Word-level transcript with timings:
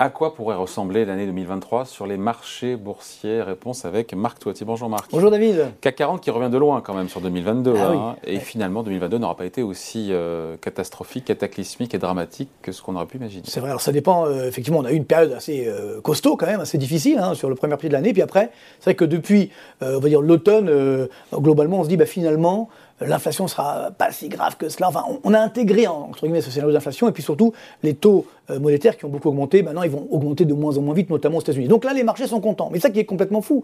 À 0.00 0.10
quoi 0.10 0.32
pourrait 0.32 0.54
ressembler 0.54 1.04
l'année 1.04 1.26
2023 1.26 1.84
sur 1.84 2.06
les 2.06 2.16
marchés 2.16 2.76
boursiers 2.76 3.42
Réponse 3.42 3.84
avec 3.84 4.14
Marc 4.14 4.38
Toiti. 4.38 4.64
Bonjour 4.64 4.88
Marc. 4.88 5.10
Bonjour 5.10 5.28
David. 5.28 5.72
CAC 5.80 5.96
40 5.96 6.20
qui 6.20 6.30
revient 6.30 6.50
de 6.50 6.56
loin 6.56 6.80
quand 6.80 6.94
même 6.94 7.08
sur 7.08 7.20
2022. 7.20 7.74
Ah 7.76 7.90
hein. 7.90 8.16
et 8.22 8.38
finalement, 8.38 8.84
2022 8.84 9.18
n'aura 9.18 9.36
pas 9.36 9.44
été 9.44 9.60
aussi 9.64 10.10
euh, 10.12 10.56
catastrophique, 10.58 11.24
cataclysmique 11.24 11.96
et 11.96 11.98
dramatique 11.98 12.48
que 12.62 12.70
ce 12.70 12.80
qu'on 12.80 12.94
aurait 12.94 13.06
pu 13.06 13.16
imaginer. 13.16 13.42
C'est 13.48 13.58
vrai, 13.58 13.70
alors 13.70 13.80
ça 13.80 13.90
dépend. 13.90 14.26
Euh, 14.26 14.46
effectivement, 14.46 14.78
on 14.78 14.84
a 14.84 14.92
eu 14.92 14.96
une 14.96 15.04
période 15.04 15.32
assez 15.32 15.66
euh, 15.66 16.00
costaud 16.00 16.36
quand 16.36 16.46
même, 16.46 16.60
assez 16.60 16.78
difficile 16.78 17.18
hein, 17.18 17.34
sur 17.34 17.48
le 17.48 17.56
premier 17.56 17.76
pied 17.76 17.88
de 17.88 17.94
l'année. 17.94 18.12
Puis 18.12 18.22
après, 18.22 18.52
c'est 18.78 18.90
vrai 18.90 18.94
que 18.94 19.04
depuis, 19.04 19.50
on 19.80 19.98
va 19.98 20.08
dire 20.08 20.20
l'automne, 20.20 21.08
globalement, 21.32 21.80
on 21.80 21.82
se 21.82 21.88
dit 21.88 21.96
bah, 21.96 22.06
finalement, 22.06 22.68
l'inflation 23.00 23.48
sera 23.48 23.90
pas 23.96 24.10
si 24.12 24.28
grave 24.28 24.56
que 24.56 24.68
cela. 24.68 24.88
Enfin, 24.88 25.04
on, 25.24 25.34
a 25.34 25.40
intégré, 25.40 25.86
entre 25.86 26.22
guillemets, 26.22 26.40
ce 26.40 26.50
scénario 26.50 26.72
d'inflation, 26.72 27.08
et 27.08 27.12
puis 27.12 27.22
surtout, 27.22 27.52
les 27.82 27.94
taux 27.94 28.26
euh, 28.50 28.58
monétaires 28.58 28.96
qui 28.96 29.04
ont 29.04 29.08
beaucoup 29.08 29.28
augmenté, 29.28 29.62
maintenant, 29.62 29.82
ils 29.82 29.90
vont 29.90 30.06
augmenter 30.10 30.44
de 30.44 30.54
moins 30.54 30.76
en 30.76 30.82
moins 30.82 30.94
vite, 30.94 31.10
notamment 31.10 31.38
aux 31.38 31.42
États-Unis. 31.42 31.68
Donc 31.68 31.84
là, 31.84 31.92
les 31.92 32.02
marchés 32.02 32.26
sont 32.26 32.40
contents. 32.40 32.70
Mais 32.72 32.80
ça 32.80 32.90
qui 32.90 33.00
est 33.00 33.04
complètement 33.04 33.42
fou. 33.42 33.62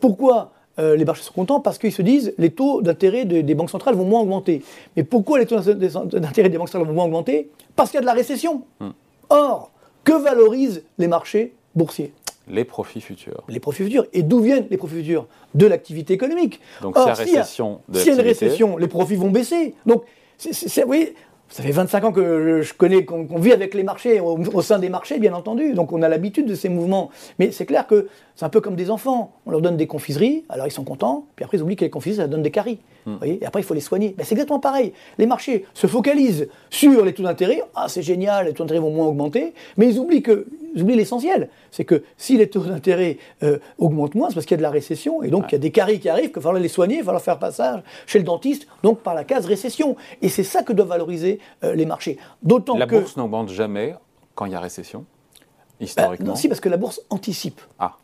Pourquoi 0.00 0.52
euh, 0.78 0.96
les 0.96 1.04
marchés 1.04 1.22
sont 1.22 1.32
contents? 1.32 1.60
Parce 1.60 1.78
qu'ils 1.78 1.92
se 1.92 2.02
disent 2.02 2.34
les 2.38 2.50
taux 2.50 2.82
d'intérêt 2.82 3.24
des 3.24 3.54
banques 3.54 3.70
centrales 3.70 3.94
vont 3.94 4.04
moins 4.04 4.20
augmenter. 4.20 4.62
Mais 4.96 5.04
pourquoi 5.04 5.38
les 5.38 5.46
taux 5.46 5.60
d'intérêt 5.60 6.48
des 6.48 6.58
banques 6.58 6.68
centrales 6.68 6.88
vont 6.88 6.94
moins 6.94 7.06
augmenter? 7.06 7.50
Parce 7.76 7.90
qu'il 7.90 7.98
y 7.98 7.98
a 7.98 8.02
de 8.02 8.06
la 8.06 8.12
récession. 8.12 8.62
Hmm. 8.78 8.90
Or, 9.28 9.70
que 10.04 10.12
valorisent 10.12 10.82
les 10.98 11.08
marchés 11.08 11.54
boursiers? 11.74 12.12
Les 12.50 12.64
profits 12.64 13.00
futurs. 13.00 13.44
Les 13.48 13.60
profits 13.60 13.84
futurs. 13.84 14.06
Et 14.12 14.22
d'où 14.22 14.40
viennent 14.40 14.66
les 14.70 14.76
profits 14.76 14.96
futurs? 14.96 15.26
De 15.54 15.66
l'activité 15.66 16.14
économique. 16.14 16.60
Donc, 16.82 16.96
s'il 16.96 17.06
y 17.06 17.10
a 17.10 17.14
récession, 17.14 17.80
si 17.92 18.08
y 18.08 18.10
a 18.10 18.14
une 18.14 18.20
récession, 18.20 18.76
les 18.76 18.88
profits 18.88 19.16
vont 19.16 19.30
baisser. 19.30 19.74
Donc, 19.86 20.04
c'est, 20.38 20.84
oui, 20.84 21.12
ça 21.50 21.64
fait 21.64 21.72
25 21.72 22.04
ans 22.04 22.12
que 22.12 22.62
je 22.62 22.72
connais, 22.72 23.04
qu'on 23.04 23.38
vit 23.38 23.52
avec 23.52 23.74
les 23.74 23.82
marchés, 23.82 24.20
au, 24.20 24.62
sein 24.62 24.78
des 24.78 24.88
marchés, 24.88 25.18
bien 25.18 25.34
entendu. 25.34 25.74
Donc 25.74 25.92
on 25.92 26.00
a 26.00 26.08
l'habitude 26.08 26.46
de 26.46 26.54
ces 26.54 26.68
mouvements. 26.68 27.10
Mais 27.38 27.50
c'est 27.50 27.66
clair 27.66 27.86
que 27.86 28.08
c'est 28.36 28.44
un 28.44 28.48
peu 28.48 28.60
comme 28.60 28.76
des 28.76 28.90
enfants. 28.90 29.32
On 29.46 29.50
leur 29.50 29.60
donne 29.60 29.76
des 29.76 29.88
confiseries, 29.88 30.44
alors 30.48 30.68
ils 30.68 30.72
sont 30.72 30.84
contents, 30.84 31.26
puis 31.34 31.44
après 31.44 31.58
ils 31.58 31.62
oublient 31.62 31.76
que 31.76 31.84
les 31.84 31.90
confiseries, 31.90 32.22
ça 32.22 32.28
donne 32.28 32.42
des 32.42 32.52
caries. 32.52 32.78
Hmm. 33.06 33.16
et 33.24 33.40
après 33.46 33.62
il 33.62 33.64
faut 33.64 33.72
les 33.72 33.80
soigner. 33.80 34.14
c'est 34.18 34.32
exactement 34.32 34.60
pareil. 34.60 34.92
Les 35.16 35.24
marchés 35.24 35.64
se 35.72 35.86
focalisent 35.86 36.48
sur 36.68 37.04
les 37.04 37.14
taux 37.14 37.22
d'intérêt. 37.22 37.62
Ah, 37.74 37.86
c'est 37.88 38.02
génial, 38.02 38.46
les 38.46 38.52
taux 38.52 38.62
d'intérêt 38.62 38.80
vont 38.80 38.90
moins 38.90 39.06
augmenter. 39.06 39.54
Mais 39.76 39.88
ils 39.88 39.98
oublient 39.98 40.22
que 40.22 40.46
oublient 40.76 40.96
l'essentiel. 40.96 41.48
C'est 41.70 41.84
que 41.84 42.02
si 42.16 42.36
les 42.36 42.48
taux 42.48 42.60
d'intérêt 42.60 43.18
euh, 43.42 43.58
augmentent 43.78 44.14
moins, 44.14 44.28
c'est 44.28 44.34
parce 44.34 44.46
qu'il 44.46 44.54
y 44.54 44.58
a 44.58 44.58
de 44.58 44.62
la 44.62 44.70
récession. 44.70 45.22
Et 45.22 45.28
donc 45.28 45.46
il 45.48 45.52
y 45.52 45.56
a 45.56 45.58
des 45.58 45.70
caries 45.70 46.00
qui 46.00 46.08
arrivent, 46.08 46.26
qu'il 46.26 46.36
va 46.36 46.42
falloir 46.42 46.62
les 46.62 46.68
soigner, 46.68 46.96
il 46.96 47.00
va 47.00 47.06
falloir 47.06 47.22
faire 47.22 47.38
passage 47.38 47.82
chez 48.06 48.18
le 48.18 48.24
dentiste, 48.24 48.66
donc 48.82 49.00
par 49.00 49.14
la 49.14 49.24
case 49.24 49.46
récession. 49.46 49.96
Et 50.22 50.28
c'est 50.28 50.44
ça 50.44 50.62
que 50.62 50.72
doivent 50.72 50.88
valoriser 50.88 51.38
euh, 51.64 51.74
les 51.74 51.86
marchés. 51.86 52.18
D'autant 52.42 52.76
la 52.76 52.86
bourse 52.86 53.16
n'augmente 53.16 53.48
jamais 53.50 53.94
quand 54.34 54.46
il 54.46 54.52
y 54.52 54.54
a 54.54 54.60
récession, 54.60 55.00
bah, 55.00 55.84
historiquement. 55.84 56.28
non, 56.28 56.36
si, 56.36 56.48
parce 56.48 56.60
que 56.60 56.68
la 56.68 56.76
bourse 56.76 57.02
anticipe. 57.10 57.60
Ah. 57.78 57.96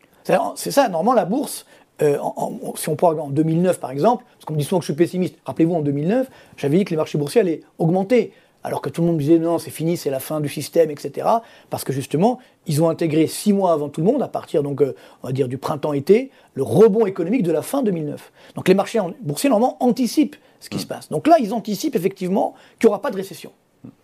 C'est 0.55 0.71
ça, 0.71 0.89
normalement, 0.89 1.13
la 1.13 1.23
bourse, 1.23 1.65
euh, 2.01 2.17
si 2.75 2.89
on 2.89 2.95
prend 2.95 3.17
en 3.17 3.29
2009 3.29 3.79
par 3.79 3.91
exemple, 3.91 4.25
parce 4.33 4.45
qu'on 4.45 4.53
me 4.53 4.59
dit 4.59 4.65
souvent 4.65 4.79
que 4.79 4.85
je 4.85 4.91
suis 4.91 4.97
pessimiste, 4.97 5.35
rappelez-vous 5.45 5.75
en 5.75 5.81
2009, 5.81 6.29
j'avais 6.57 6.77
dit 6.77 6.85
que 6.85 6.91
les 6.91 6.97
marchés 6.97 7.17
boursiers 7.17 7.41
allaient 7.41 7.61
augmenter, 7.79 8.33
alors 8.67 8.81
que 8.81 8.89
tout 8.89 8.99
le 8.99 9.07
monde 9.07 9.17
disait 9.17 9.39
non, 9.39 9.59
c'est 9.59 9.71
fini, 9.71 9.95
c'est 9.95 10.09
la 10.09 10.19
fin 10.19 10.41
du 10.41 10.49
système, 10.49 10.91
etc. 10.91 11.25
Parce 11.69 11.85
que 11.85 11.93
justement, 11.93 12.37
ils 12.65 12.83
ont 12.83 12.89
intégré 12.89 13.25
six 13.25 13.53
mois 13.53 13.71
avant 13.71 13.87
tout 13.87 14.01
le 14.01 14.07
monde, 14.07 14.21
à 14.21 14.27
partir 14.27 14.61
donc, 14.61 14.81
euh, 14.81 14.93
on 15.23 15.27
va 15.27 15.33
dire 15.33 15.47
du 15.47 15.57
printemps-été, 15.57 16.31
le 16.53 16.63
rebond 16.63 17.05
économique 17.05 17.43
de 17.43 17.53
la 17.53 17.61
fin 17.61 17.81
2009. 17.81 18.33
Donc 18.55 18.67
les 18.67 18.73
marchés 18.73 18.99
boursiers 19.21 19.49
normalement 19.49 19.77
anticipent 19.79 20.35
ce 20.59 20.69
qui 20.69 20.79
se 20.79 20.85
passe. 20.85 21.07
Donc 21.07 21.27
là, 21.27 21.37
ils 21.39 21.53
anticipent 21.53 21.95
effectivement 21.95 22.55
qu'il 22.77 22.87
n'y 22.87 22.89
aura 22.89 23.01
pas 23.01 23.09
de 23.09 23.15
récession. 23.15 23.53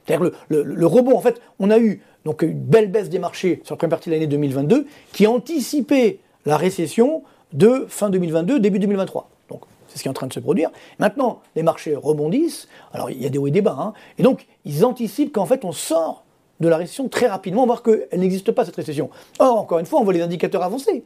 C'est-à-dire 0.06 0.31
le, 0.47 0.64
le, 0.64 0.88
rebond, 0.88 1.17
en 1.17 1.22
fait, 1.22 1.41
on 1.59 1.69
a 1.69 1.78
eu 1.78 2.02
donc 2.23 2.41
une 2.41 2.53
belle 2.53 2.89
baisse 2.89 3.09
des 3.09 3.19
marchés 3.19 3.59
sur 3.66 3.75
la 3.75 3.78
première 3.78 3.97
partie 3.97 4.09
de 4.09 4.16
l'année 4.16 4.28
2022 4.28 4.88
qui 5.12 5.28
anticipait 5.28 6.19
la 6.46 6.56
récession 6.56 7.23
de 7.52 7.85
fin 7.90 8.09
2022, 8.09 8.62
début 8.62 8.79
2023. 8.79 9.29
Donc 9.50 9.63
c'est 9.93 9.99
ce 9.99 10.03
qui 10.03 10.07
est 10.07 10.11
en 10.11 10.15
train 10.15 10.27
de 10.27 10.33
se 10.33 10.39
produire. 10.39 10.71
Maintenant, 10.97 11.41
les 11.55 11.61
marchés 11.61 11.95
rebondissent. 11.95 12.67
Alors 12.93 13.11
il 13.11 13.21
y 13.21 13.27
a 13.27 13.29
des 13.29 13.37
hauts 13.37 13.47
et 13.47 13.51
des 13.51 13.61
bas. 13.61 13.77
Hein. 13.79 13.93
et 14.17 14.23
donc 14.23 14.47
ils 14.65 14.83
anticipent 14.85 15.31
qu'en 15.31 15.45
fait 15.45 15.63
on 15.65 15.71
sort 15.71 16.23
de 16.59 16.67
la 16.67 16.77
récession 16.77 17.09
très 17.09 17.27
rapidement, 17.27 17.65
voire 17.65 17.83
qu'elle 17.83 18.07
n'existe 18.19 18.51
pas 18.51 18.65
cette 18.65 18.75
récession. 18.75 19.09
Or, 19.39 19.57
encore 19.57 19.79
une 19.79 19.85
fois, 19.85 19.99
on 19.99 20.03
voit 20.03 20.13
les 20.13 20.21
indicateurs 20.21 20.63
avancer 20.63 21.03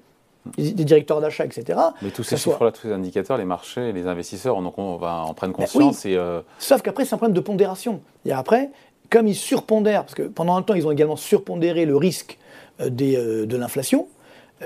des 0.57 0.85
directeurs 0.85 1.19
d'achat, 1.19 1.43
etc. 1.43 1.77
Mais 2.01 2.11
tous 2.11 2.23
ces 2.23 2.37
chiffres-là, 2.37 2.71
tous 2.71 2.83
ces 2.83 2.93
indicateurs, 2.93 3.37
les 3.37 3.43
marchés, 3.43 3.91
les 3.91 4.07
investisseurs, 4.07 4.55
on, 4.55 4.95
va 4.95 5.23
en 5.23 5.33
prendre 5.33 5.51
conscience. 5.51 6.05
et 6.05 6.15
euh, 6.15 6.39
Sauf 6.57 6.81
qu'après, 6.81 7.03
c'est 7.03 7.15
un 7.15 7.17
problème 7.17 7.35
de 7.35 7.41
pondération. 7.41 7.99
Et 8.23 8.31
après, 8.31 8.69
comme 9.09 9.27
ils 9.27 9.35
surpondèrent, 9.35 10.03
parce 10.03 10.15
que 10.15 10.23
pendant 10.23 10.55
un 10.55 10.61
temps, 10.61 10.73
ils 10.73 10.87
ont 10.87 10.91
également 10.91 11.17
surpondéré 11.17 11.85
le 11.85 11.97
risque 11.97 12.37
euh, 12.79 12.89
euh, 13.01 13.45
de 13.45 13.57
l'inflation, 13.57 14.07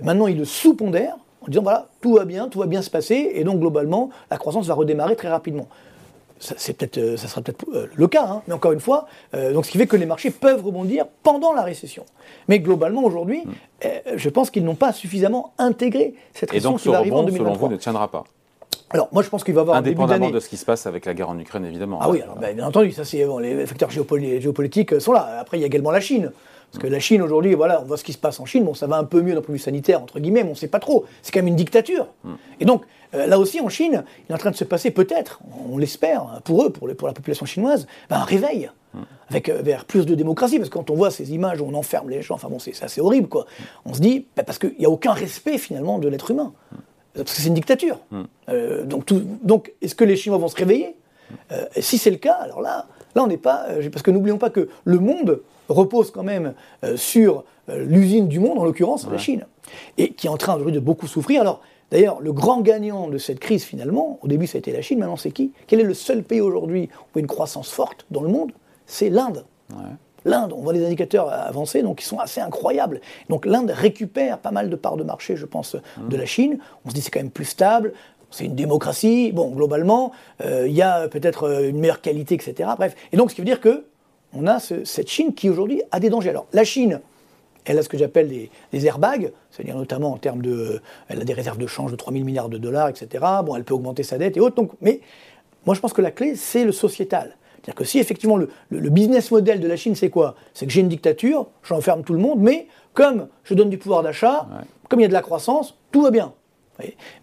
maintenant, 0.03 0.27
ils 0.27 0.37
le 0.37 0.45
sous-pondèrent 0.45 1.17
en 1.41 1.47
disant, 1.47 1.63
voilà, 1.63 1.87
tout 2.01 2.13
va 2.13 2.25
bien, 2.25 2.47
tout 2.47 2.59
va 2.59 2.67
bien 2.67 2.81
se 2.81 2.89
passer, 2.89 3.31
et 3.33 3.43
donc, 3.43 3.59
globalement, 3.59 4.09
la 4.29 4.37
croissance 4.37 4.67
va 4.67 4.73
redémarrer 4.73 5.15
très 5.15 5.29
rapidement 5.29 5.67
ça, 6.41 6.73
peut-être, 6.73 6.97
euh, 6.97 7.17
ça 7.17 7.27
sera 7.27 7.41
peut-être 7.41 7.65
euh, 7.73 7.87
le 7.95 8.07
cas, 8.07 8.25
hein, 8.25 8.41
mais 8.47 8.53
encore 8.53 8.71
une 8.71 8.79
fois, 8.79 9.07
euh, 9.33 9.53
donc 9.53 9.65
ce 9.65 9.71
qui 9.71 9.77
fait 9.77 9.87
que 9.87 9.95
les 9.95 10.05
marchés 10.05 10.31
peuvent 10.31 10.63
rebondir 10.65 11.05
pendant 11.23 11.53
la 11.53 11.61
récession. 11.61 12.03
Mais 12.47 12.59
globalement, 12.59 13.03
aujourd'hui, 13.03 13.43
hmm. 13.45 13.89
je 14.15 14.29
pense 14.29 14.49
qu'ils 14.49 14.65
n'ont 14.65 14.75
pas 14.75 14.91
suffisamment 14.91 15.53
intégré 15.57 16.15
cette 16.33 16.51
récession 16.51 16.75
qui 16.77 16.89
va 16.89 16.97
arriver 16.97 17.15
en 17.15 17.23
2023. 17.23 17.53
selon 17.55 17.67
vous, 17.67 17.71
ne 17.73 17.77
tiendra 17.77 18.09
pas 18.09 18.25
alors, 18.93 19.07
moi, 19.13 19.23
je 19.23 19.29
pense 19.29 19.45
qu'il 19.45 19.53
va 19.53 19.61
y 19.61 19.63
avoir 19.63 19.77
Indépendamment 19.77 20.27
un 20.27 20.31
de 20.31 20.41
ce 20.41 20.49
qui 20.49 20.57
se 20.57 20.65
passe 20.65 20.85
avec 20.85 21.05
la 21.05 21.13
guerre 21.13 21.29
en 21.29 21.39
Ukraine, 21.39 21.63
évidemment. 21.63 21.99
Ah 22.01 22.09
oui, 22.09 22.21
alors, 22.21 22.35
ben, 22.35 22.53
bien 22.53 22.67
entendu, 22.67 22.91
ça, 22.91 23.05
c'est, 23.05 23.25
les 23.39 23.65
facteurs 23.65 23.89
géopolitiques 23.89 24.99
sont 24.99 25.13
là. 25.13 25.37
Après, 25.39 25.57
il 25.57 25.61
y 25.61 25.63
a 25.63 25.67
également 25.67 25.91
la 25.91 26.01
Chine. 26.01 26.33
Parce 26.71 26.83
que 26.83 26.87
la 26.87 26.99
Chine, 26.99 27.21
aujourd'hui, 27.21 27.53
voilà, 27.53 27.81
on 27.81 27.85
voit 27.85 27.97
ce 27.97 28.03
qui 28.03 28.13
se 28.13 28.17
passe 28.17 28.39
en 28.39 28.45
Chine. 28.45 28.63
Bon, 28.63 28.73
ça 28.73 28.87
va 28.87 28.95
un 28.95 29.03
peu 29.03 29.21
mieux 29.21 29.33
d'un 29.33 29.41
point 29.41 29.53
de 29.53 29.57
vue 29.57 29.63
sanitaire, 29.63 30.01
entre 30.01 30.19
guillemets, 30.19 30.43
mais 30.43 30.49
on 30.49 30.53
ne 30.53 30.57
sait 30.57 30.69
pas 30.69 30.79
trop. 30.79 31.05
C'est 31.21 31.33
quand 31.33 31.39
même 31.39 31.47
une 31.47 31.57
dictature. 31.57 32.07
Hmm. 32.23 32.35
Et 32.61 32.65
donc, 32.65 32.83
euh, 33.13 33.27
là 33.27 33.37
aussi, 33.39 33.59
en 33.59 33.67
Chine, 33.67 34.05
il 34.19 34.31
est 34.31 34.35
en 34.35 34.37
train 34.37 34.51
de 34.51 34.55
se 34.55 34.63
passer 34.63 34.89
peut-être, 34.89 35.41
on 35.69 35.77
l'espère, 35.77 36.39
pour 36.45 36.63
eux, 36.63 36.69
pour, 36.69 36.87
pour, 36.95 37.07
la 37.09 37.13
population 37.13 37.45
chinoise, 37.45 37.87
ben, 38.09 38.17
un 38.17 38.23
réveil. 38.23 38.71
Hmm. 38.93 39.01
Avec 39.29 39.49
euh, 39.49 39.61
vers 39.61 39.83
plus 39.83 40.05
de 40.05 40.15
démocratie, 40.15 40.59
parce 40.59 40.69
que 40.69 40.73
quand 40.73 40.89
on 40.89 40.95
voit 40.95 41.11
ces 41.11 41.33
images 41.33 41.59
où 41.59 41.65
on 41.65 41.73
enferme 41.73 42.09
les 42.09 42.21
gens, 42.21 42.35
enfin 42.35 42.47
bon, 42.47 42.59
c'est 42.59 42.81
assez 42.81 43.01
horrible, 43.01 43.27
quoi. 43.27 43.45
On 43.85 43.93
se 43.93 43.99
dit, 43.99 44.25
ben, 44.37 44.43
parce 44.43 44.57
qu'il 44.57 44.75
n'y 44.79 44.85
a 44.85 44.89
aucun 44.89 45.11
respect, 45.11 45.57
finalement, 45.57 45.99
de 45.99 46.07
l'être 46.07 46.31
humain. 46.31 46.53
Parce 47.13 47.33
que 47.35 47.41
c'est 47.41 47.49
une 47.49 47.53
dictature. 47.53 47.99
Euh, 48.47 48.85
donc, 48.85 49.11
donc 49.43 49.73
est-ce 49.81 49.95
que 49.95 50.05
les 50.05 50.15
Chinois 50.15 50.37
vont 50.37 50.47
se 50.47 50.55
réveiller? 50.55 50.95
Si 51.79 51.97
c'est 51.97 52.11
le 52.11 52.17
cas, 52.17 52.33
alors 52.33 52.61
là, 52.61 52.87
là 53.15 53.23
on 53.23 53.27
n'est 53.27 53.37
pas. 53.37 53.65
parce 53.91 54.01
que 54.01 54.11
n'oublions 54.11 54.37
pas 54.37 54.49
que 54.49 54.67
le 54.83 54.99
monde 54.99 55.41
repose 55.71 56.11
quand 56.11 56.23
même 56.23 56.53
euh, 56.83 56.97
sur 56.97 57.43
euh, 57.69 57.83
l'usine 57.85 58.27
du 58.27 58.39
monde, 58.39 58.59
en 58.59 58.65
l'occurrence 58.65 59.07
la 59.09 59.17
Chine, 59.17 59.45
et 59.97 60.13
qui 60.13 60.27
est 60.27 60.29
en 60.29 60.37
train 60.37 60.53
aujourd'hui 60.55 60.73
de 60.73 60.79
beaucoup 60.79 61.07
souffrir. 61.07 61.41
Alors, 61.41 61.61
D'ailleurs, 61.91 62.21
le 62.21 62.31
grand 62.31 62.61
gagnant 62.61 63.09
de 63.09 63.17
cette 63.17 63.39
crise, 63.39 63.65
finalement, 63.65 64.17
au 64.21 64.29
début 64.29 64.47
ça 64.47 64.57
a 64.57 64.59
été 64.59 64.71
la 64.71 64.81
Chine, 64.81 64.99
maintenant 64.99 65.17
c'est 65.17 65.31
qui? 65.31 65.51
Quel 65.67 65.81
est 65.81 65.83
le 65.83 65.93
seul 65.93 66.23
pays 66.23 66.39
aujourd'hui 66.39 66.83
où 66.83 67.05
il 67.15 67.17
y 67.17 67.19
a 67.19 67.21
une 67.21 67.27
croissance 67.27 67.69
forte 67.69 68.05
dans 68.11 68.21
le 68.21 68.29
monde? 68.29 68.53
C'est 68.85 69.09
l'Inde. 69.09 69.43
L'Inde, 70.23 70.53
on 70.55 70.61
voit 70.61 70.71
les 70.71 70.85
indicateurs 70.85 71.29
avancer, 71.29 71.81
donc 71.81 72.01
ils 72.01 72.05
sont 72.05 72.19
assez 72.19 72.39
incroyables. 72.39 73.01
Donc 73.27 73.45
l'Inde 73.45 73.71
récupère 73.71 74.37
pas 74.37 74.51
mal 74.51 74.69
de 74.69 74.75
parts 74.77 74.95
de 74.95 75.03
marché, 75.03 75.35
je 75.35 75.45
pense, 75.45 75.75
mmh. 75.75 76.07
de 76.07 76.15
la 76.15 76.25
Chine. 76.25 76.59
On 76.85 76.89
se 76.89 76.95
dit 76.95 77.01
c'est 77.01 77.11
quand 77.11 77.19
même 77.19 77.29
plus 77.29 77.43
stable, 77.43 77.91
c'est 78.29 78.45
une 78.45 78.55
démocratie. 78.55 79.33
Bon, 79.33 79.49
globalement, 79.49 80.13
euh, 80.45 80.67
il 80.67 80.73
y 80.73 80.81
a 80.81 81.09
peut-être 81.09 81.63
une 81.63 81.79
meilleure 81.79 82.01
qualité, 82.01 82.35
etc. 82.35 82.69
Bref. 82.77 82.95
Et 83.11 83.17
donc, 83.17 83.31
ce 83.31 83.35
qui 83.35 83.41
veut 83.41 83.45
dire 83.45 83.59
que 83.59 83.83
on 84.33 84.47
a 84.47 84.59
cette 84.59 85.09
Chine 85.09 85.33
qui 85.33 85.49
aujourd'hui 85.49 85.81
a 85.91 85.99
des 85.99 86.09
dangers. 86.09 86.29
Alors 86.29 86.47
la 86.53 86.63
Chine, 86.63 87.01
elle 87.65 87.77
a 87.77 87.83
ce 87.83 87.89
que 87.89 87.97
j'appelle 87.97 88.27
des, 88.29 88.85
airbags, 88.87 89.31
c'est-à-dire 89.51 89.75
notamment 89.75 90.13
en 90.13 90.17
termes 90.17 90.41
de... 90.41 90.81
Elle 91.09 91.21
a 91.21 91.23
des 91.23 91.33
réserves 91.33 91.57
de 91.57 91.67
change 91.67 91.91
de 91.91 91.95
3 91.95 92.11
000 92.13 92.25
milliards 92.25 92.49
de 92.49 92.57
dollars, 92.57 92.89
etc. 92.89 93.23
Bon, 93.45 93.55
elle 93.55 93.63
peut 93.63 93.73
augmenter 93.73 94.03
sa 94.03 94.17
dette 94.17 94.37
et 94.37 94.39
autres. 94.39 94.55
Donc, 94.55 94.71
mais 94.81 95.01
moi, 95.65 95.75
je 95.75 95.79
pense 95.79 95.93
que 95.93 96.01
la 96.01 96.11
clé, 96.11 96.35
c'est 96.35 96.63
le 96.63 96.71
sociétal. 96.71 97.35
C'est-à-dire 97.55 97.75
que 97.75 97.83
si 97.83 97.99
effectivement 97.99 98.37
le, 98.37 98.49
business 98.89 99.29
model 99.29 99.59
de 99.59 99.67
la 99.67 99.75
Chine, 99.75 99.93
c'est 99.93 100.09
quoi? 100.09 100.35
C'est 100.53 100.65
que 100.65 100.71
j'ai 100.71 100.81
une 100.81 100.89
dictature, 100.89 101.47
j'enferme 101.61 102.03
tout 102.03 102.13
le 102.13 102.19
monde, 102.19 102.39
mais 102.39 102.67
comme 102.93 103.27
je 103.43 103.53
donne 103.53 103.69
du 103.69 103.77
pouvoir 103.77 104.01
d'achat, 104.01 104.47
comme 104.89 104.99
il 104.99 105.03
y 105.03 105.05
a 105.05 105.09
de 105.09 105.13
la 105.13 105.21
croissance, 105.21 105.77
tout 105.91 106.01
va 106.01 106.09
bien. 106.09 106.33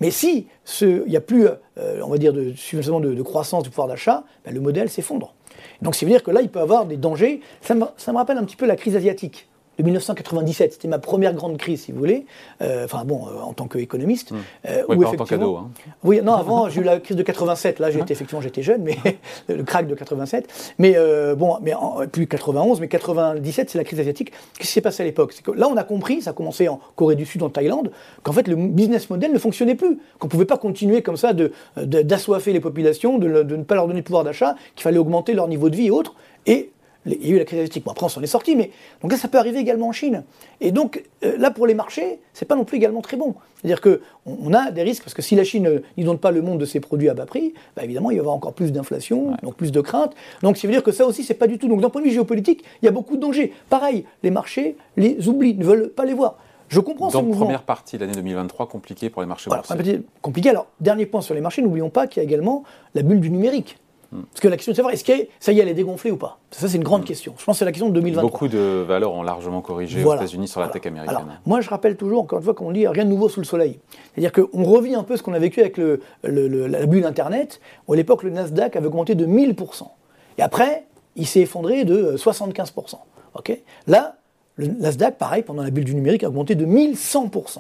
Mais 0.01 0.13
si 0.13 0.47
il 0.83 1.05
n'y 1.09 1.17
a 1.17 1.21
plus, 1.21 1.49
euh, 1.79 2.01
on 2.05 2.09
va 2.09 2.19
dire, 2.19 2.33
de, 2.33 2.53
suffisamment 2.53 3.01
de, 3.01 3.23
croissance 3.23 3.65
du 3.65 3.71
pouvoir 3.71 3.89
d'achat, 3.89 4.23
ben, 4.45 4.55
le 4.55 4.61
modèle 4.61 4.89
s'effondre. 4.89 5.35
Donc, 5.83 5.95
ça 5.95 6.05
veut 6.05 6.13
dire 6.13 6.23
que 6.23 6.31
là, 6.31 6.41
il 6.41 6.49
peut 6.49 6.59
y 6.59 6.63
avoir 6.63 6.87
des 6.87 6.97
dangers. 6.97 7.41
Ça 7.61 7.75
me, 7.75 7.85
ça 7.97 8.13
me 8.13 8.19
rappelle 8.19 8.39
un 8.39 8.45
petit 8.45 8.57
peu 8.57 8.67
la 8.67 8.77
crise 8.77 8.97
asiatique 8.97 9.49
de 9.79 9.85
1997. 9.85 10.73
C'était 10.73 10.89
ma 10.89 10.99
première 10.99 11.35
grande 11.35 11.57
crise, 11.57 11.83
si 11.83 11.93
vous 11.93 11.99
voulez. 11.99 12.27
Euh, 12.63 12.85
enfin 12.85 13.05
bon, 13.05 13.27
euh, 13.27 13.41
en 13.43 13.53
tant 13.53 13.69
qu'économiste. 13.69 14.33
Mmh. 14.33 14.37
Euh, 14.69 14.83
oui, 14.89 15.05
pas 15.05 15.11
en 15.11 15.15
tant 15.15 15.25
qu'ado. 15.25 15.57
Hein. 15.57 15.71
Oui, 16.03 16.21
non, 16.23 16.35
avant 16.35 16.69
j'ai 16.69 16.81
eu 16.81 16.85
la 16.85 16.99
crise 16.99 17.17
de 17.17 17.23
87. 17.23 17.79
Là, 17.79 17.91
j'étais 17.91 18.13
effectivement 18.13 18.41
j'étais 18.41 18.63
jeune, 18.63 18.83
mais 18.83 18.97
le 19.49 19.63
crack 19.63 19.87
de 19.87 19.95
87. 19.95 20.75
Mais 20.79 20.97
bon, 21.37 21.59
mais 21.63 21.75
en, 21.75 22.07
plus 22.07 22.27
91, 22.27 22.81
mais 22.81 22.89
97, 22.89 23.71
c'est 23.71 23.79
la 23.79 23.85
crise 23.85 24.01
asiatique. 24.01 24.33
Qu'est-ce 24.55 24.69
qui 24.69 24.73
s'est 24.75 24.81
passé 24.81 25.03
à 25.03 25.07
l'époque? 25.07 25.33
C'est 25.33 25.45
que 25.45 25.53
là, 25.53 25.69
on 25.69 25.77
a 25.77 25.85
compris, 25.85 26.23
ça 26.23 26.31
a 26.31 26.33
commencé 26.33 26.69
en 26.69 26.81
Corée 26.97 27.17
du 27.17 27.25
Sud, 27.25 27.43
en 27.43 27.51
Thaïlande, 27.51 27.91
qu'en 28.23 28.33
fait 28.33 28.49
le 28.49 28.57
business 28.57 29.09
model 29.11 29.33
ne 29.33 29.39
fonctionnait 29.39 29.75
plus, 29.75 29.99
qu'on 30.19 30.29
pouvait 30.29 30.45
pas 30.45 30.59
continuer 30.59 31.03
comme 31.03 31.17
ça 31.17 31.33
de 31.33 31.53
d'assoiffer 31.77 32.53
les 32.53 32.61
populations, 32.61 33.19
de, 33.19 33.43
de, 33.43 33.57
ne 33.57 33.63
pas 33.63 33.75
leur 33.75 33.87
donner 33.87 34.01
le 34.01 34.05
pouvoir 34.05 34.25
d'achat, 34.25 34.57
qu'il 34.75 34.83
fallait 34.83 34.99
augmenter 34.99 35.35
leur 35.35 35.49
niveau 35.49 35.71
de 35.71 35.77
vie 35.77 35.87
et 35.87 35.91
autres. 35.91 36.15
Et 36.47 36.71
il 37.09 37.27
y 37.27 37.33
a 37.33 37.37
eu 37.37 37.39
la 37.39 37.45
crise 37.45 37.59
asiatique. 37.61 37.85
Bon, 37.85 37.93
après, 37.93 38.07
on 38.07 38.09
s'en 38.09 38.23
est 38.23 38.27
sorti, 38.27 38.57
mais 38.57 38.71
donc 39.03 39.13
là, 39.13 39.19
ça 39.19 39.29
peut 39.29 39.39
arriver 39.39 39.59
également 39.59 39.89
en 39.89 39.93
Chine. 39.93 40.25
Et 40.61 40.73
donc, 40.73 41.05
euh, 41.25 41.37
là, 41.39 41.51
pour 41.51 41.67
les 41.67 41.75
marchés, 41.75 42.21
c'est 42.33 42.45
pas 42.45 42.57
non 42.57 42.65
plus 42.65 42.77
également 42.77 43.01
très 43.01 43.17
bon. 43.17 43.35
C'est-à-dire 43.57 43.81
qu'on 43.81 43.99
on 44.27 44.55
a 44.55 44.71
des 44.71 44.83
risques, 44.83 45.03
parce 45.03 45.15
que 45.15 45.23
si 45.23 45.35
la 45.35 45.45
Chine 45.45 45.83
n'inonde 45.97 46.21
pas 46.21 46.31
le 46.31 46.43
monde 46.43 46.59
de 46.59 46.65
ses 46.65 46.81
produits 46.81 47.09
à 47.09 47.15
bas 47.15 47.27
prix, 47.27 47.55
bah, 47.77 47.85
évidemment, 47.85 48.11
il 48.11 48.15
va 48.15 48.19
y 48.19 48.21
avoir 48.21 48.35
encore 48.35 48.53
plus 48.53 48.73
d'inflation, 48.73 49.37
donc 49.43 49.57
plus 49.57 49.73
de 49.73 49.81
craintes. 49.81 50.15
Donc, 50.43 50.57
ça 50.57 50.67
veut 50.67 50.73
dire 50.73 50.83
que 50.83 50.93
ça 50.93 51.07
aussi, 51.07 51.25
c'est 51.25 51.35
pas 51.35 51.47
du 51.47 51.59
tout. 51.59 51.69
Donc, 51.69 51.81
d'un 51.81 51.91
point 51.91 52.01
de 52.01 52.07
vue 52.07 52.13
géopolitique, 52.13 52.65
il 52.83 52.87
y 52.87 52.89
a 52.89 52.93
beaucoup 52.93 53.17
de 53.17 53.21
dangers. 53.21 53.53
Pareil, 53.69 54.05
les 54.23 54.31
marchés 54.31 54.77
les 54.97 55.29
oublient, 55.29 55.55
ne 55.55 55.65
veulent 55.65 55.91
pas 55.91 56.05
les 56.05 56.15
voir. 56.15 56.39
Je 56.69 56.81
comprends 56.81 57.09
Donc, 57.09 57.35
première 57.35 57.63
partie 57.63 57.97
de 57.97 58.03
l'année 58.03 58.15
2023 58.15 58.69
compliquée 58.69 59.09
pour 59.09 59.23
les 59.23 59.29
marchés 59.29 59.49
voilà, 59.49 59.63
boursiers. 59.63 60.03
Compliqué. 60.21 60.51
Alors, 60.51 60.67
dernier 60.81 61.07
point 61.07 61.23
sur 61.23 61.35
les 61.35 61.41
marchés, 61.41 61.63
n'oublions 61.63 61.89
pas 61.89 62.07
qu'il 62.07 62.23
y 62.23 62.27
a 62.27 62.29
également 62.29 62.63
la 62.95 63.03
bulle 63.03 63.21
du 63.21 63.31
numérique. 63.31 63.79
Parce 64.11 64.41
que 64.41 64.49
la 64.49 64.57
question 64.57 64.73
de 64.73 64.77
savoir, 64.77 64.95
est-ce 64.95 65.05
que 65.05 65.13
ça 65.39 65.53
y 65.53 65.59
est, 65.59 65.63
elle 65.63 65.69
est 65.69 65.75
dégonflée 65.75 66.11
ou 66.11 66.17
pas? 66.17 66.39
Ça, 66.51 66.67
c'est 66.67 66.79
une 66.79 66.83
grande 66.83 67.05
question. 67.05 67.35
Je 67.37 67.45
pense 67.45 67.57
que 67.57 67.59
c'est 67.59 67.65
la 67.67 67.73
question 67.73 67.91
de 67.91 67.95
2023. 67.95 68.31
Beaucoup 68.31 68.49
de 68.49 68.83
valeurs 68.87 69.13
ont 69.13 69.23
largement 69.23 69.61
corrigé 69.61 70.03
aux 70.03 70.15
États-Unis 70.15 70.49
sur 70.49 70.61
la 70.61 70.69
tech 70.69 70.87
américaine. 70.87 71.17
Alors, 71.17 71.29
moi, 71.45 71.61
je 71.61 71.69
rappelle 71.69 71.97
toujours, 71.97 72.23
encore 72.23 72.39
une 72.39 72.45
fois, 72.45 72.55
qu'on 72.55 72.73
dit 72.73 72.87
rien 72.87 73.05
de 73.05 73.11
nouveau 73.11 73.29
sous 73.29 73.41
le 73.41 73.47
soleil. 73.47 73.81
C'est-à-dire 74.15 74.33
qu'on 74.33 74.65
revit 74.65 74.95
un 74.95 75.03
peu 75.03 75.19
ce 75.19 75.23
qu'on 75.23 75.35
a 75.35 75.39
vécu 75.39 75.61
avec 75.61 75.77
le, 75.77 76.01
la 76.23 76.87
bulle 76.87 77.05
Internet, 77.05 77.61
où 77.87 77.93
à 77.93 77.97
l'époque, 77.97 78.23
le 78.23 78.31
Nasdaq 78.31 78.77
avait 78.77 78.87
augmenté 78.87 79.15
de 79.15 79.27
1000%. 79.27 79.83
Et 80.39 80.43
après, 80.43 80.87
il 81.17 81.27
s'est 81.27 81.41
effondré 81.41 81.85
de 81.85 82.17
75%. 82.17 82.95
Ok? 83.35 83.61
Là, 83.87 84.17
le 84.57 84.69
Nasdaq, 84.69 85.19
pareil, 85.19 85.43
pendant 85.43 85.63
la 85.63 85.71
bulle 85.71 85.85
du 85.85 85.95
numérique, 85.95 86.25
a 86.25 86.29
augmenté 86.29 86.55
de 86.55 86.65
1100%. 86.65 87.59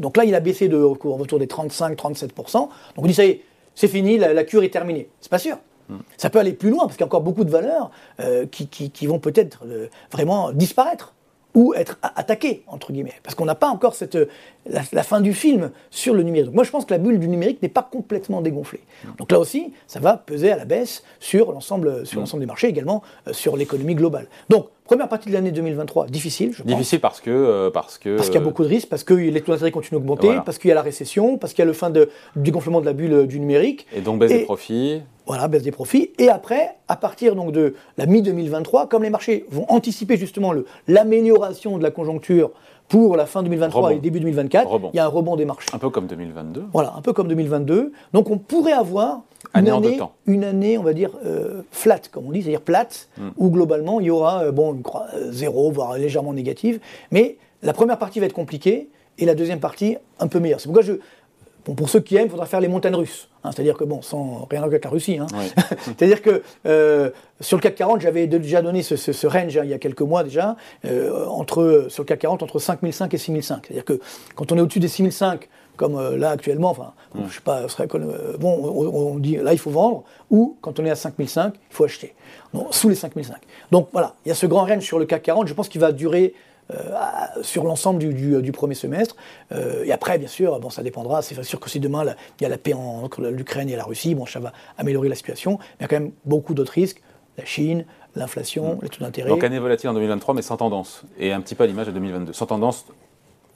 Donc 0.00 0.16
là, 0.16 0.24
il 0.24 0.34
a 0.34 0.40
baissé 0.40 0.68
de 0.68 0.76
autour 0.76 1.38
des 1.38 1.46
35-37%. 1.46 2.52
Donc 2.52 2.70
on 2.96 3.06
dit, 3.06 3.14
ça 3.14 3.24
y 3.24 3.30
est, 3.30 3.42
c'est 3.78 3.86
fini, 3.86 4.18
la, 4.18 4.42
cure 4.42 4.64
est 4.64 4.70
terminée. 4.70 5.08
C'est 5.20 5.30
pas 5.30 5.38
sûr. 5.38 5.56
Hmm. 5.88 5.98
Ça 6.16 6.30
peut 6.30 6.40
aller 6.40 6.52
plus 6.52 6.70
loin, 6.70 6.80
parce 6.80 6.94
qu'il 6.94 7.02
y 7.02 7.04
a 7.04 7.06
encore 7.06 7.20
beaucoup 7.20 7.44
de 7.44 7.50
valeurs 7.50 7.92
euh, 8.18 8.44
qui, 8.46 9.06
vont 9.06 9.20
peut-être 9.20 9.60
euh, 9.66 9.86
vraiment 10.10 10.50
disparaître 10.50 11.14
ou 11.54 11.74
être 11.74 11.96
attaquées, 12.02 12.64
entre 12.66 12.90
guillemets. 12.90 13.14
Parce 13.22 13.36
qu'on 13.36 13.44
n'a 13.44 13.54
pas 13.54 13.68
encore 13.68 13.94
cette, 13.94 14.18
la, 14.66 14.82
fin 15.04 15.20
du 15.20 15.32
film 15.32 15.70
sur 15.90 16.12
le 16.12 16.24
numérique. 16.24 16.46
Donc 16.46 16.56
moi, 16.56 16.64
je 16.64 16.72
pense 16.72 16.86
que 16.86 16.92
la 16.92 16.98
bulle 16.98 17.20
du 17.20 17.28
numérique 17.28 17.62
n'est 17.62 17.68
pas 17.68 17.88
complètement 17.88 18.40
dégonflée. 18.40 18.80
Hmm. 19.04 19.10
Donc 19.16 19.30
là 19.30 19.38
aussi, 19.38 19.72
ça 19.86 20.00
va 20.00 20.16
peser 20.16 20.50
à 20.50 20.56
la 20.56 20.64
baisse 20.64 21.04
sur 21.20 21.52
l'ensemble 21.52 22.02
hmm. 22.02 22.38
des 22.40 22.46
marchés, 22.46 22.66
également 22.66 23.04
euh, 23.28 23.32
sur 23.32 23.56
l'économie 23.56 23.94
globale. 23.94 24.26
Donc, 24.48 24.70
Première 24.88 25.08
partie 25.10 25.28
de 25.28 25.34
l'année 25.34 25.52
2023, 25.52 26.06
difficile, 26.06 26.52
je 26.54 26.62
pense. 26.62 26.72
Difficile 26.72 26.98
parce 26.98 27.20
que... 27.20 27.28
Euh, 27.28 27.68
parce 27.68 27.98
que 27.98 28.16
parce 28.16 28.30
qu'il 28.30 28.38
y 28.38 28.42
a 28.42 28.44
beaucoup 28.44 28.62
de 28.62 28.68
risques, 28.68 28.88
parce 28.88 29.04
que 29.04 29.12
les 29.12 29.38
taux 29.42 29.52
d'intérêt 29.52 29.70
continuent 29.70 29.98
d'augmenter, 29.98 30.38
parce 30.46 30.56
qu'il 30.56 30.68
y 30.68 30.72
a 30.72 30.74
la 30.74 30.80
récession, 30.80 31.36
parce 31.36 31.52
qu'il 31.52 31.60
y 31.60 31.64
a 31.64 31.66
le 31.66 31.74
fin 31.74 31.90
de, 31.90 32.08
du 32.36 32.52
gonflement 32.52 32.80
de 32.80 32.86
la 32.86 32.94
bulle 32.94 33.12
euh, 33.12 33.26
du 33.26 33.38
numérique. 33.38 33.86
Et 33.94 34.00
donc 34.00 34.18
baisse 34.18 34.30
des 34.30 34.44
profits. 34.44 35.02
Voilà, 35.26 35.46
baisse 35.46 35.62
des 35.62 35.72
profits. 35.72 36.12
Et 36.18 36.30
après, 36.30 36.76
à 36.88 36.96
partir 36.96 37.36
donc 37.36 37.52
de 37.52 37.74
la 37.98 38.06
mi-2023, 38.06 38.88
comme 38.88 39.02
les 39.02 39.10
marchés 39.10 39.44
vont 39.50 39.66
anticiper 39.68 40.16
justement 40.16 40.54
l'amélioration 40.86 41.76
de 41.76 41.82
la 41.82 41.90
conjoncture 41.90 42.50
pour 42.88 43.16
la 43.16 43.26
fin 43.26 43.42
2023 43.42 43.94
et 43.94 43.98
début 43.98 44.20
2024, 44.20 44.90
il 44.92 44.96
y 44.96 44.98
a 44.98 45.04
un 45.04 45.08
rebond 45.08 45.36
des 45.36 45.44
marchés. 45.44 45.68
Un 45.72 45.78
peu 45.78 45.90
comme 45.90 46.06
2022. 46.06 46.64
Voilà, 46.72 46.94
un 46.96 47.02
peu 47.02 47.12
comme 47.12 47.28
2022. 47.28 47.92
Donc 48.12 48.30
on 48.30 48.38
pourrait 48.38 48.72
avoir 48.72 49.22
une 49.54 49.68
année, 49.68 50.00
une 50.26 50.44
année, 50.44 50.78
on 50.78 50.82
va 50.82 50.94
dire, 50.94 51.10
euh, 51.24 51.62
flat, 51.70 52.00
comme 52.10 52.26
on 52.26 52.32
dit, 52.32 52.42
c'est-à-dire 52.42 52.60
plate, 52.60 53.08
hmm. 53.18 53.28
où 53.36 53.50
globalement 53.50 54.00
il 54.00 54.06
y 54.06 54.10
aura 54.10 54.44
euh, 54.44 54.52
bon, 54.52 54.80
euh, 55.14 55.30
zéro, 55.30 55.70
voire 55.70 55.96
légèrement 55.96 56.32
négative. 56.32 56.80
Mais 57.10 57.36
la 57.62 57.72
première 57.72 57.98
partie 57.98 58.20
va 58.20 58.26
être 58.26 58.32
compliquée 58.32 58.88
et 59.18 59.26
la 59.26 59.34
deuxième 59.34 59.60
partie 59.60 59.96
un 60.18 60.28
peu 60.28 60.40
meilleure. 60.40 60.60
C'est 60.60 60.66
pourquoi 60.66 60.82
je, 60.82 60.94
pour 61.64 61.88
ceux 61.88 62.00
qui 62.00 62.16
aiment, 62.16 62.26
il 62.26 62.30
faudra 62.30 62.46
faire 62.46 62.60
les 62.60 62.68
montagnes 62.68 62.94
russes. 62.94 63.28
Hein. 63.44 63.50
C'est-à-dire 63.52 63.76
que, 63.76 63.84
bon, 63.84 64.02
sans 64.02 64.46
rien 64.50 64.62
avec 64.62 64.84
la 64.84 64.90
Russie, 64.90 65.18
hein. 65.18 65.26
c'est-à-dire 65.84 66.22
que 66.22 66.42
euh, 66.66 67.10
sur 67.40 67.56
le 67.56 67.62
CAC 67.62 67.74
40, 67.76 68.00
j'avais 68.00 68.26
déjà 68.26 68.62
donné 68.62 68.82
ce, 68.82 69.26
range 69.26 69.56
hein, 69.56 69.62
il 69.64 69.70
y 69.70 69.74
a 69.74 69.78
quelques 69.78 70.02
mois 70.02 70.24
déjà, 70.24 70.56
euh, 70.84 71.26
entre, 71.26 71.86
sur 71.88 72.02
le 72.02 72.06
CAC 72.06 72.20
40, 72.20 72.42
entre 72.42 72.58
5005 72.58 73.12
et 73.12 73.18
6005. 73.18 73.66
C'est-à-dire 73.66 73.84
que 73.84 74.00
quand 74.34 74.50
on 74.52 74.56
est 74.56 74.60
au-dessus 74.60 74.80
des 74.80 74.88
6005, 74.88 75.48
comme 75.76 75.96
euh, 75.96 76.16
là 76.16 76.30
actuellement, 76.30 76.70
enfin, 76.70 76.92
je 77.14 77.34
sais 77.34 77.40
pas, 77.40 77.68
serait, 77.68 77.86
bon, 78.38 78.50
on, 78.50 79.18
dit 79.18 79.36
là 79.36 79.52
il 79.52 79.58
faut 79.58 79.70
vendre, 79.70 80.04
ou 80.30 80.56
quand 80.60 80.80
on 80.80 80.84
est 80.84 80.90
à 80.90 80.96
5005, 80.96 81.54
il 81.54 81.74
faut 81.74 81.84
acheter, 81.84 82.14
sous 82.70 82.88
les 82.88 82.94
5005. 82.94 83.36
Donc 83.70 83.88
voilà, 83.92 84.14
il 84.24 84.28
y 84.28 84.32
a 84.32 84.34
ce 84.34 84.46
grand 84.46 84.64
range 84.64 84.82
sur 84.82 84.98
le 84.98 85.06
CAC 85.06 85.22
40, 85.22 85.46
je 85.46 85.54
pense 85.54 85.68
qu'il 85.68 85.80
va 85.80 85.92
durer 85.92 86.34
sur 87.42 87.64
l'ensemble 87.64 87.98
du, 87.98 88.52
premier 88.52 88.74
semestre. 88.74 89.16
Euh, 89.52 89.84
et 89.84 89.92
après, 89.92 90.18
bien 90.18 90.28
sûr, 90.28 90.58
bon, 90.60 90.70
ça 90.70 90.82
dépendra. 90.82 91.22
C'est 91.22 91.42
sûr 91.42 91.60
que 91.60 91.70
si 91.70 91.80
demain 91.80 92.04
il 92.38 92.42
y 92.42 92.46
a 92.46 92.48
la 92.48 92.58
paix 92.58 92.74
entre 92.74 93.22
l'Ukraine 93.22 93.68
et 93.70 93.76
la 93.76 93.84
Russie, 93.84 94.14
bon, 94.14 94.26
ça 94.26 94.40
va 94.40 94.52
améliorer 94.76 95.08
la 95.08 95.14
situation. 95.14 95.58
Mais 95.58 95.66
il 95.80 95.82
y 95.82 95.84
a 95.84 95.88
quand 95.88 96.00
même 96.00 96.12
beaucoup 96.24 96.54
d'autres 96.54 96.72
risques. 96.72 97.02
La 97.36 97.44
Chine, 97.44 97.84
l'inflation, 98.16 98.74
mm. 98.74 98.78
les 98.82 98.88
taux 98.88 99.04
d'intérêt. 99.04 99.28
Donc 99.30 99.44
année 99.44 99.58
volatile 99.58 99.88
en 99.90 99.94
2023, 99.94 100.34
mais 100.34 100.42
sans 100.42 100.56
tendance. 100.56 101.02
Et 101.18 101.32
un 101.32 101.40
petit 101.40 101.54
peu 101.54 101.64
à 101.64 101.66
l'image 101.66 101.86
de 101.86 101.92
2022. 101.92 102.32
Sans 102.32 102.46
tendance 102.46 102.84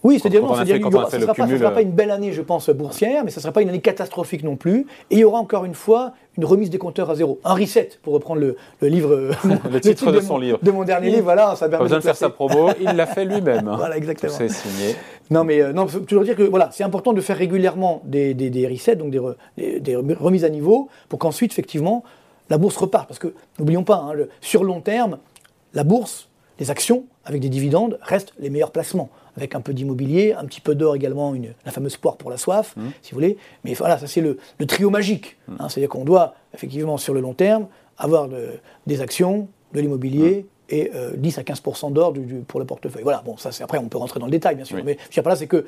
oui, 0.05 0.19
c'est-à-dire, 0.19 0.43
non, 0.43 0.55
c'est-à-dire 0.55 0.77
ce 1.11 1.17
ne 1.17 1.57
sera, 1.59 1.71
pas 1.71 1.83
une 1.83 1.93
belle 1.93 2.11
année, 2.11 2.33
je 2.33 2.43
pense, 2.43 2.69
boursière, 2.71 3.25
mais 3.25 3.31
ce 3.31 3.39
ne 3.39 3.43
sera 3.43 3.53
pas 3.53 3.63
une 3.63 3.69
année 3.69 3.81
catastrophique 3.81 4.43
non 4.43 4.57
plus. 4.57 4.87
Et 5.11 5.17
il 5.17 5.19
y 5.19 5.25
aura 5.25 5.39
encore 5.39 5.65
une 5.65 5.75
fois 5.75 6.13
une 6.37 6.45
remise 6.45 6.71
des 6.71 6.79
compteurs 6.79 7.09
à 7.09 7.15
zéro. 7.15 7.39
Un 7.45 7.55
reset, 7.55 7.91
pour 8.03 8.15
reprendre 8.15 8.41
le, 8.41 8.57
livre. 8.81 9.31
le 9.71 9.81
titre 9.81 10.11
de, 10.11 10.21
son 10.21 10.39
livre. 10.39 10.59
De 10.61 10.71
mon 10.73 10.83
dernier 10.83 11.11
livre, 11.11 11.23
voilà. 11.23 11.55
Ça 11.55 11.69
permet 11.69 11.79
pas 11.79 11.83
besoin 11.85 11.99
de, 11.99 12.03
faire 12.03 12.17
sa 12.17 12.31
promo, 12.31 12.71
il 12.81 12.97
l'a 12.97 13.07
fait 13.07 13.25
lui-même. 13.25 13.73
voilà, 13.77 13.97
exactement. 13.97 14.33
C'est 14.33 14.49
signé. 14.49 14.97
Non, 15.31 15.45
mais 15.45 15.63
euh, 15.63 15.73
non, 15.73 15.87
toujours 15.87 16.25
dire 16.25 16.37
que 16.37 16.43
voilà, 16.43 16.71
c'est 16.73 16.85
important 16.85 17.13
de 17.13 17.21
faire 17.21 17.37
régulièrement 17.37 18.03
des, 18.05 18.35
des, 18.35 18.67
resets, 18.67 18.97
donc 18.97 19.11
des, 19.57 19.81
des, 19.81 19.97
remises 19.97 20.45
à 20.45 20.51
niveau, 20.51 20.89
pour 21.09 21.21
qu'ensuite, 21.21 21.53
effectivement, 21.53 22.03
la 22.51 22.59
bourse 22.59 22.77
reparte. 22.77 23.07
Parce 23.07 23.21
que, 23.21 23.35
n'oublions 23.61 23.85
pas, 23.85 24.05
hein, 24.09 24.15
sur 24.41 24.65
long 24.65 24.81
terme, 24.81 25.19
la 25.75 25.85
bourse, 25.85 26.29
les 26.59 26.73
actions 26.73 27.05
avec 27.25 27.41
des 27.41 27.49
dividendes 27.49 27.99
restent 28.03 28.35
les 28.39 28.51
meilleurs 28.51 28.73
placements 28.73 29.11
avec 29.37 29.55
un 29.55 29.61
peu 29.61 29.73
d'immobilier, 29.73 30.35
un 30.35 30.45
petit 30.45 30.61
peu 30.61 30.75
d'or 30.75 30.95
également, 30.95 31.35
une, 31.35 31.55
la 31.65 31.73
fameuse 31.73 31.97
poire 31.97 32.17
pour 32.17 32.31
la 32.31 32.37
soif, 32.37 32.75
mmh. 32.77 32.81
si 33.01 33.13
vous 33.13 33.17
voulez. 33.17 33.39
Mais 33.65 33.75
voilà, 33.75 33.99
ça 33.99 34.07
c'est 34.07 34.21
le, 34.21 34.37
trio 34.67 34.91
magique. 34.91 35.39
Mmh. 35.49 35.55
Hein. 35.59 35.69
C'est-à-dire 35.69 35.89
qu'on 35.89 36.05
doit, 36.05 36.35
effectivement, 36.55 36.99
sur 36.99 37.15
le 37.15 37.21
long 37.21 37.33
terme, 37.35 37.67
avoir 37.97 38.29
des 38.87 39.01
actions, 39.01 39.49
de 39.73 39.81
l'immobilier 39.81 40.47
mmh. 40.71 40.75
et 40.75 40.91
10 41.17 41.39
euh, 41.39 41.41
à 41.41 41.45
15% 41.45 41.93
d'or 41.93 42.13
pour 42.47 42.61
le 42.61 42.67
portefeuille. 42.67 43.03
Voilà, 43.03 43.23
bon, 43.25 43.39
ça 43.39 43.53
c'est 43.53 43.65
après, 43.65 43.79
on 43.79 43.89
peut 43.89 43.99
rentrer 43.99 44.21
dans 44.21 44.27
le 44.27 44.33
détail, 44.33 44.55
bien 44.55 44.67
sûr. 44.67 44.77
Mais 44.85 44.99
je 44.99 45.17
veux 45.17 45.23
dire 45.23 45.29
là, 45.29 45.37
c'est 45.37 45.47
que 45.47 45.67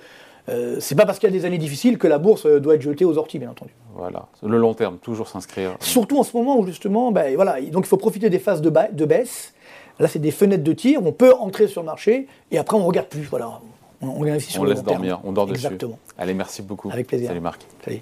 euh, 0.51 0.77
c'est 0.79 0.95
pas 0.95 1.07
parce 1.07 1.19
qu'il 1.19 1.31
y 1.31 1.33
a 1.35 1.39
des 1.39 1.47
années 1.47 1.59
difficiles 1.59 1.97
que 1.97 2.07
la 2.07 2.19
bourse 2.19 2.45
euh, 2.45 2.61
doit 2.61 2.75
être 2.75 2.83
jetée 2.83 3.07
aux 3.07 3.17
orties, 3.17 3.39
bien 3.39 3.51
entendu. 3.51 3.73
Voilà, 3.95 4.27
le 4.43 4.59
long 4.59 4.75
terme, 4.75 4.99
toujours 4.99 5.29
s'inscrire. 5.29 5.77
Surtout 5.81 6.19
en 6.19 6.23
ce 6.23 6.37
moment 6.37 6.59
où 6.59 6.67
justement, 6.67 7.13
ben, 7.13 7.35
voilà, 7.35 7.61
donc 7.63 7.87
il 7.87 7.89
faut 7.89 7.97
profiter 7.97 8.29
des 8.29 8.39
phases 8.39 8.61
de, 8.61 8.71
de 8.93 9.05
baisse. 9.05 9.55
Là, 9.99 10.09
c'est 10.09 10.19
des 10.19 10.31
fenêtres 10.31 10.65
de 10.65 10.73
tir. 10.73 11.01
On 11.05 11.13
peut 11.13 11.33
entrer 11.35 11.69
sur 11.69 11.83
le 11.83 11.87
marché 11.87 12.27
et 12.51 12.59
après, 12.59 12.77
on 12.77 12.85
regarde 12.85 13.09
plus. 13.09 13.23
Voilà, 13.23 13.61
on, 14.01 14.09
on, 14.09 14.21
on 14.21 14.23
laisse 14.25 14.83
dormir, 14.83 15.21
on 15.25 15.33
dort 15.33 15.49
Exactement. 15.51 15.93
dessus. 15.93 16.15
Allez, 16.19 16.35
merci 16.35 16.63
beaucoup. 16.63 16.91
Avec 16.91 17.07
plaisir. 17.07 17.29
Salut 17.29 17.41
Marc. 17.41 17.63
Salut. 17.85 18.01